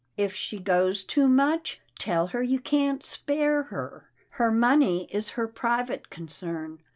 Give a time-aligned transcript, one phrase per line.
[0.17, 4.09] If she goes too much, tell her you can't spare her.
[4.29, 6.79] Her money is her private concern.